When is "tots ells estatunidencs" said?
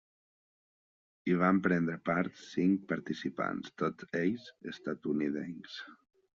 3.85-5.81